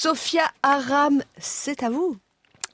Sophia 0.00 0.44
Aram, 0.62 1.24
c'est 1.38 1.82
à 1.82 1.90
vous. 1.90 2.16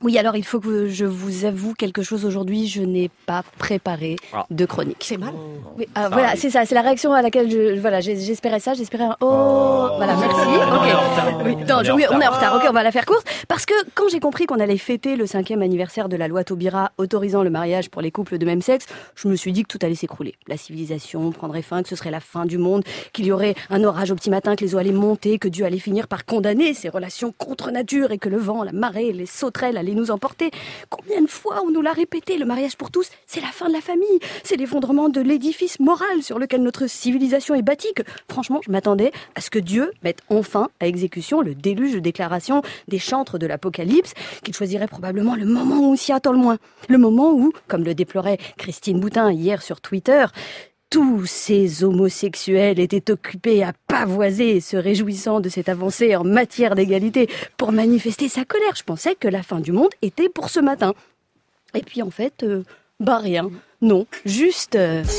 Oui, 0.05 0.19
alors 0.19 0.37
il 0.37 0.45
faut 0.45 0.61
que 0.61 0.87
je 0.87 1.07
vous 1.07 1.47
avoue 1.47 1.73
quelque 1.73 2.03
chose 2.03 2.27
aujourd'hui. 2.27 2.67
Je 2.67 2.83
n'ai 2.83 3.11
pas 3.25 3.43
préparé 3.59 4.17
Ah. 4.35 4.45
de 4.51 4.67
chronique. 4.67 4.99
C'est 5.03 5.17
mal. 5.17 5.33
Oui, 5.79 5.89
ah, 5.95 6.11
voilà, 6.11 6.37
c'est 6.37 6.51
ça, 6.51 6.67
c'est 6.67 6.75
la 6.75 6.83
réaction 6.83 7.15
à 7.15 7.23
laquelle 7.23 7.51
je, 7.51 7.81
voilà, 7.81 8.03
j'espérais 8.03 8.61
ça, 8.61 8.75
j'espérais 8.75 9.05
un 9.05 9.17
oh, 9.23 9.89
voilà, 9.97 10.15
merci. 10.15 10.37
Ok. 10.37 11.45
Oui, 11.47 11.57
non, 11.67 11.83
je- 11.83 11.93
oui, 11.93 12.05
on 12.11 12.21
est 12.21 12.27
en 12.29 12.33
retard. 12.33 12.57
Ok, 12.57 12.67
on 12.69 12.73
va 12.75 12.83
la 12.83 12.93
faire 12.93 13.07
courte 13.07 13.27
parce 13.49 13.65
que 13.65 13.73
quand 13.95 14.05
j'ai 14.11 14.21
compris 14.21 14.45
qu'on 14.45 14.61
allait 14.61 14.77
fêter 14.77 15.17
le 15.17 15.25
cinquième 15.27 15.63
anniversaire 15.63 16.11
de 16.11 16.17
la 16.17 16.29
loi 16.29 16.45
Taubira 16.45 16.93
autorisant 16.99 17.43
le 17.43 17.49
mariage 17.49 17.89
pour 17.89 18.03
les 18.03 18.11
couples 18.11 18.37
de 18.37 18.45
même 18.45 18.61
sexe, 18.61 18.85
je 19.15 19.27
me 19.29 19.37
suis 19.37 19.53
dit 19.53 19.63
que 19.63 19.69
tout 19.69 19.79
allait 19.81 19.95
s'écrouler. 19.95 20.35
La 20.49 20.59
civilisation 20.59 21.33
prendrait 21.33 21.63
fin, 21.63 21.83
que 21.83 21.89
ce 21.89 21.97
serait 21.97 22.11
la 22.11 22.21
fin 22.21 22.45
du 22.45 22.59
monde, 22.59 22.85
qu'il 23.15 23.25
y 23.25 23.33
aurait 23.33 23.55
un 23.71 23.83
orage 23.85 24.11
au 24.11 24.17
petit 24.17 24.29
matin, 24.29 24.55
que 24.55 24.65
les 24.67 24.75
eaux 24.75 24.79
allaient 24.79 24.93
monter, 24.93 25.39
que 25.39 25.49
Dieu 25.49 25.65
allait 25.65 25.79
finir 25.79 26.09
par 26.09 26.27
condamner 26.27 26.75
ces 26.75 26.91
relations 26.91 27.33
contre 27.39 27.71
nature 27.71 28.11
et 28.13 28.19
que 28.19 28.29
le 28.29 28.37
vent, 28.37 28.65
la 28.65 28.73
marée, 28.73 29.11
les 29.11 29.25
sauterelles 29.25 29.79
allaient 29.79 29.94
nous 29.95 30.11
emporter. 30.11 30.51
Combien 30.91 31.23
de 31.23 31.27
fois 31.27 31.63
on 31.65 31.71
nous 31.71 31.83
l'a 31.83 31.93
répété, 31.93 32.39
le 32.39 32.45
mariage 32.45 32.77
pour 32.77 32.91
tous, 32.91 33.09
c'est 33.27 33.41
la 33.41 33.49
fin 33.49 33.69
de 33.69 33.73
la 33.73 33.81
famille, 33.81 34.19
c'est 34.43 34.57
l'effondrement 34.57 35.09
de 35.09 35.21
l'édifice 35.21 35.81
moral 35.81 36.23
sur 36.23 36.39
lequel 36.39 36.63
notre 36.63 36.87
civilisation 36.87 37.55
est 37.55 37.63
bâtie. 37.63 37.93
Franchement, 38.31 38.61
je 38.65 38.71
m'attendais 38.71 39.13
à 39.35 39.41
ce 39.41 39.51
que 39.51 39.59
Dieu 39.59 39.93
mette 40.03 40.21
enfin 40.29 40.69
à 40.81 40.87
exécution 40.87 41.41
le 41.41 41.55
déluge 41.55 41.95
de 41.95 42.01
déclarations 42.01 42.63
des 42.89 42.99
chantres 42.99 43.39
de 43.39 43.47
l'Apocalypse, 43.47 44.15
qu'il 44.43 44.55
choisirait 44.55 44.89
probablement 44.89 45.37
le 45.37 45.47
moment 45.47 45.77
où 45.77 45.93
on 45.93 45.97
s'y 45.97 46.13
attend 46.13 46.33
le 46.33 46.39
moins. 46.39 46.59
Le 46.89 46.99
moment 46.99 47.33
où, 47.33 47.53
comme 47.69 47.85
le 47.85 47.95
déplorait 47.95 48.39
Christine 48.57 49.01
Boutin 49.01 49.33
hier 49.33 49.63
sur 49.63 49.81
Twitter, 49.81 50.27
tous 50.95 51.27
ces 51.27 51.83
homosexuels 51.83 52.79
étaient 52.79 53.11
occupés 53.11 53.65
à 53.65 53.73
pavoiser, 53.89 54.61
se 54.61 54.77
réjouissant 54.77 55.41
de 55.41 55.49
cette 55.49 55.69
avancée 55.69 56.15
en 56.15 56.23
matière 56.23 56.77
d'égalité 56.77 57.29
pour 57.57 57.73
manifester 57.73 58.29
sa 58.29 58.45
colère. 58.45 58.77
Je 58.77 58.85
pensais 58.85 59.17
que 59.17 59.27
la 59.27 59.43
fin 59.43 59.59
du 59.59 59.73
monde 59.73 59.91
était 60.03 60.29
pour 60.29 60.51
ce 60.51 60.61
matin. 60.61 60.95
Et 61.75 61.81
puis 61.81 62.01
en 62.01 62.13
fait, 62.13 62.45
euh, 62.45 62.63
bah 63.01 63.19
rien. 63.19 63.51
Non, 63.83 64.07
juste... 64.25 64.77
euh, 64.77 65.03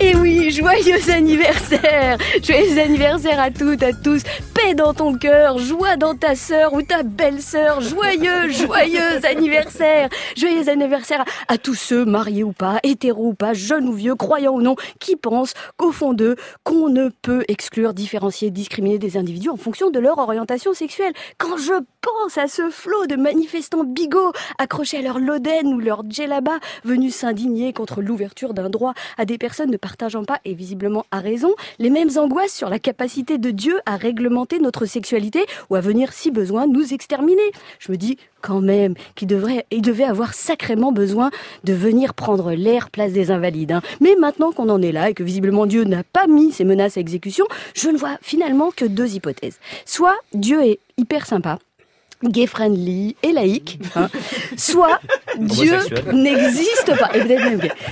Et 0.00 0.14
oui, 0.16 0.50
joyeux 0.50 1.10
anniversaire 1.10 2.18
Joyeux 2.42 2.78
anniversaire 2.78 3.40
à 3.40 3.50
toutes, 3.50 3.82
à 3.82 3.92
tous 3.92 4.22
Paix 4.66 4.74
dans 4.74 4.94
ton 4.94 5.16
cœur, 5.16 5.58
joie 5.58 5.96
dans 5.96 6.16
ta 6.16 6.34
sœur 6.34 6.72
ou 6.72 6.82
ta 6.82 7.04
belle-sœur 7.04 7.80
Joyeux, 7.80 8.48
joyeux 8.50 9.24
anniversaire 9.24 10.08
Joyeux 10.36 10.68
anniversaire 10.68 11.20
à, 11.20 11.54
à 11.54 11.58
tous 11.58 11.74
ceux, 11.74 12.04
mariés 12.04 12.42
ou 12.42 12.52
pas, 12.52 12.80
hétéros 12.82 13.28
ou 13.28 13.34
pas, 13.34 13.54
jeunes 13.54 13.88
ou 13.88 13.92
vieux, 13.92 14.16
croyants 14.16 14.54
ou 14.54 14.62
non, 14.62 14.74
qui 14.98 15.14
pensent 15.14 15.54
qu'au 15.76 15.92
fond 15.92 16.14
d'eux, 16.14 16.34
qu'on 16.64 16.88
ne 16.88 17.10
peut 17.22 17.44
exclure, 17.46 17.94
différencier, 17.94 18.50
discriminer 18.50 18.98
des 18.98 19.16
individus 19.16 19.50
en 19.50 19.56
fonction 19.56 19.90
de 19.90 20.00
leur 20.00 20.18
orientation 20.18 20.74
sexuelle. 20.74 21.12
Quand 21.38 21.56
je 21.58 21.74
pense 22.06 22.38
à 22.38 22.46
ce 22.46 22.70
flot 22.70 23.06
de 23.06 23.16
manifestants 23.16 23.82
bigots 23.82 24.32
accrochés 24.58 24.98
à 24.98 25.02
leur 25.02 25.18
loden 25.18 25.66
ou 25.74 25.80
leur 25.80 26.04
djellaba 26.08 26.58
venus 26.84 27.16
s'indigner 27.16 27.72
contre 27.72 28.00
l'ouverture 28.00 28.54
d'un 28.54 28.70
droit 28.70 28.94
à 29.18 29.24
des 29.24 29.38
personnes 29.38 29.70
ne 29.70 29.76
partageant 29.76 30.24
pas, 30.24 30.38
et 30.44 30.54
visiblement 30.54 31.04
à 31.10 31.18
raison, 31.18 31.54
les 31.80 31.90
mêmes 31.90 32.10
angoisses 32.16 32.54
sur 32.54 32.68
la 32.68 32.78
capacité 32.78 33.38
de 33.38 33.50
Dieu 33.50 33.80
à 33.86 33.96
réglementer 33.96 34.60
notre 34.60 34.86
sexualité 34.86 35.46
ou 35.68 35.74
à 35.74 35.80
venir, 35.80 36.12
si 36.12 36.30
besoin, 36.30 36.68
nous 36.68 36.94
exterminer. 36.94 37.50
Je 37.80 37.90
me 37.90 37.96
dis 37.96 38.18
quand 38.40 38.60
même 38.60 38.94
qu'il 39.16 39.26
devrait, 39.26 39.66
devait 39.72 40.04
avoir 40.04 40.34
sacrément 40.34 40.92
besoin 40.92 41.30
de 41.64 41.72
venir 41.72 42.14
prendre 42.14 42.52
l'air 42.52 42.90
place 42.90 43.12
des 43.12 43.32
invalides. 43.32 43.72
hein. 43.72 43.82
Mais 44.00 44.14
maintenant 44.16 44.52
qu'on 44.52 44.68
en 44.68 44.80
est 44.80 44.92
là 44.92 45.10
et 45.10 45.14
que 45.14 45.24
visiblement 45.24 45.66
Dieu 45.66 45.82
n'a 45.82 46.04
pas 46.04 46.28
mis 46.28 46.52
ces 46.52 46.64
menaces 46.64 46.96
à 46.96 47.00
exécution, 47.00 47.46
je 47.74 47.88
ne 47.88 47.98
vois 47.98 48.16
finalement 48.22 48.70
que 48.70 48.84
deux 48.84 49.14
hypothèses. 49.14 49.58
Soit 49.84 50.16
Dieu 50.32 50.62
est 50.62 50.78
hyper 50.98 51.26
sympa, 51.26 51.58
gay 52.24 52.46
friendly 52.46 53.16
et 53.22 53.32
laïque, 53.32 53.78
hein. 53.94 54.08
soit 54.56 55.00
Dieu 55.38 55.76
n'existe 56.12 56.96
pas. 56.98 57.10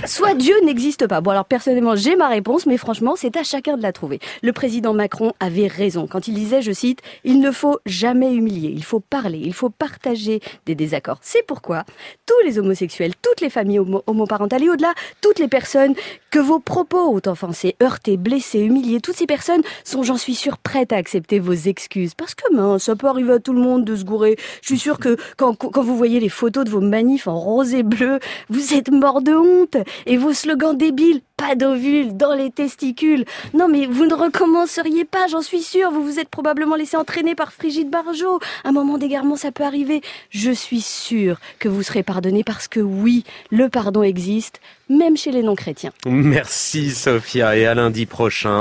Soit 0.05 0.33
Dieu 0.33 0.55
n'existe 0.63 1.07
pas. 1.07 1.21
Bon 1.21 1.31
alors 1.31 1.45
personnellement 1.45 1.95
j'ai 1.95 2.15
ma 2.15 2.27
réponse, 2.27 2.65
mais 2.65 2.77
franchement 2.77 3.15
c'est 3.15 3.37
à 3.37 3.43
chacun 3.43 3.77
de 3.77 3.81
la 3.83 3.91
trouver. 3.93 4.19
Le 4.41 4.51
président 4.53 4.93
Macron 4.93 5.33
avait 5.39 5.67
raison 5.67 6.07
quand 6.07 6.27
il 6.27 6.33
disait, 6.33 6.61
je 6.61 6.71
cite, 6.71 7.01
il 7.23 7.39
ne 7.39 7.51
faut 7.51 7.79
jamais 7.85 8.33
humilier, 8.33 8.71
il 8.75 8.83
faut 8.83 8.99
parler, 8.99 9.41
il 9.43 9.53
faut 9.53 9.69
partager 9.69 10.39
des 10.65 10.75
désaccords. 10.75 11.19
C'est 11.21 11.45
pourquoi 11.45 11.83
tous 12.25 12.45
les 12.45 12.57
homosexuels, 12.59 13.13
toutes 13.21 13.41
les 13.41 13.49
familles 13.49 13.79
homo- 13.79 14.03
homoparentales 14.07 14.63
et 14.63 14.69
au-delà, 14.69 14.93
toutes 15.21 15.39
les 15.39 15.47
personnes 15.47 15.93
que 16.31 16.39
vos 16.39 16.59
propos 16.59 17.15
ont 17.15 17.21
offensées, 17.27 17.75
heurtées, 17.81 18.17
blessées, 18.17 18.59
humiliées, 18.59 18.99
toutes 18.99 19.15
ces 19.15 19.27
personnes 19.27 19.61
sont, 19.83 20.03
j'en 20.03 20.17
suis 20.17 20.35
sûre, 20.35 20.57
prêtes 20.57 20.91
à 20.91 20.97
accepter 20.97 21.39
vos 21.39 21.53
excuses. 21.53 22.13
Parce 22.13 22.35
que 22.35 22.53
mince, 22.53 22.83
ça 22.83 22.95
peut 22.95 23.07
arriver 23.07 23.33
à 23.33 23.39
tout 23.39 23.53
le 23.53 23.61
monde 23.61 23.85
de 23.85 23.95
se 23.95 24.03
Je 24.23 24.67
suis 24.67 24.79
sûre 24.79 24.99
que 24.99 25.17
quand, 25.37 25.55
quand 25.55 25.83
vous 25.83 25.97
voyez 25.97 26.19
les 26.19 26.29
photos 26.29 26.65
de 26.65 26.69
vos 26.69 26.81
manifs 26.81 27.27
en 27.27 27.39
rose 27.39 27.73
et 27.73 27.83
bleu, 27.83 28.19
vous 28.49 28.73
êtes 28.73 28.91
mort 28.91 29.21
de 29.21 29.33
honte. 29.33 29.77
Et 30.05 30.17
vos 30.17 30.33
slogans 30.33 30.77
débiles, 30.77 31.21
pas 31.37 31.55
d'ovules 31.55 32.15
dans 32.15 32.33
les 32.33 32.49
testicules. 32.49 33.25
Non 33.53 33.67
mais 33.67 33.85
vous 33.85 34.05
ne 34.05 34.13
recommenceriez 34.13 35.05
pas, 35.05 35.27
j'en 35.27 35.41
suis 35.41 35.61
sûre. 35.61 35.91
Vous 35.91 36.03
vous 36.03 36.19
êtes 36.19 36.29
probablement 36.29 36.75
laissé 36.75 36.97
entraîner 36.97 37.35
par 37.35 37.51
Frigide 37.51 37.89
Barjot. 37.89 38.39
Un 38.63 38.71
moment 38.71 38.97
d'égarement, 38.97 39.35
ça 39.35 39.51
peut 39.51 39.63
arriver. 39.63 40.01
Je 40.29 40.51
suis 40.51 40.81
sûre 40.81 41.39
que 41.59 41.67
vous 41.67 41.83
serez 41.83 42.03
pardonné 42.03 42.43
parce 42.43 42.67
que 42.67 42.79
oui, 42.79 43.23
le 43.51 43.69
pardon 43.69 44.03
existe, 44.03 44.61
même 44.89 45.17
chez 45.17 45.31
les 45.31 45.43
non-chrétiens. 45.43 45.91
Merci 46.05 46.91
Sophia 46.91 47.57
et 47.57 47.65
à 47.65 47.73
lundi 47.73 48.05
prochain. 48.05 48.53